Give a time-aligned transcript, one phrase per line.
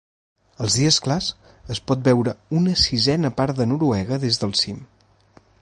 [0.67, 1.27] Als dies clars
[1.75, 4.85] es pot veure una sisena part de Noruega des del cim.